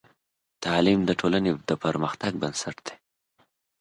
[0.63, 2.95] تعلیم د ټولنې د پرمختګ بنسټ دی.